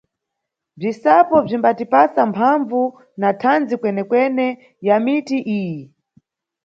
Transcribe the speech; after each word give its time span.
Bzisapo 0.79 1.35
bzimbatipasa 1.45 2.21
mphambvu 2.31 2.81
na 3.21 3.29
thandzi 3.41 3.73
kwenekwene 3.81 4.47
ya 4.87 4.95
miti 5.05 5.37
iyi. 5.59 5.79